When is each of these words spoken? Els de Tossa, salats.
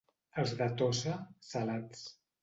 Els 0.43 0.53
de 0.61 0.67
Tossa, 0.79 1.13
salats. 1.49 2.01